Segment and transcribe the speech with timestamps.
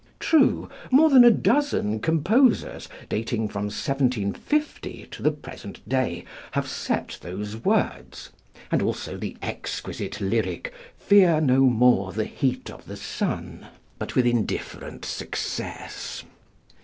[0.19, 7.19] True, more than a dozen composers, dating from 1750 to the present day, have set
[7.21, 8.31] those words,
[8.71, 13.67] and also the exquisite lyric "Fear no more the heat of the sun,"
[13.99, 16.23] but with indifferent success.